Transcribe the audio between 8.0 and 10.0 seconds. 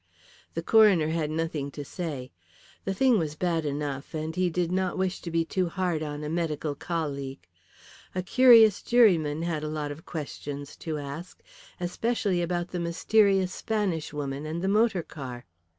A curious juryman had a lot